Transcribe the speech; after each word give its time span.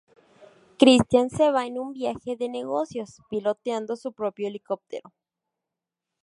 Christian 0.79 1.29
se 1.29 1.51
va 1.51 1.67
en 1.67 1.77
un 1.77 1.93
viaje 1.93 2.35
de 2.35 2.49
negocios, 2.49 3.21
piloteando 3.29 3.95
su 3.95 4.11
propio 4.13 4.47
helicóptero. 4.47 5.13